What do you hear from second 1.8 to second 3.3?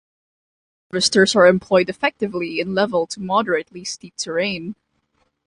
effectively in level to